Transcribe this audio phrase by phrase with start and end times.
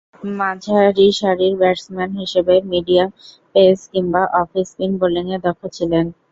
[0.37, 3.09] মাঝারিসারির batsman হিসেবে medium
[3.53, 6.05] pace কিংবা off spin বোলিংয়ে দক্ষ ছিলেন।